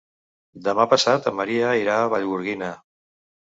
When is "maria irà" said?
1.41-2.01